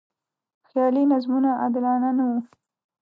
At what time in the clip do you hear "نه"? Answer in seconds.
2.17-2.25